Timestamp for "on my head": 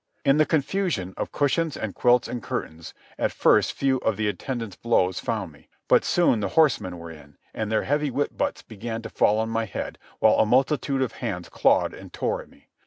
9.37-9.99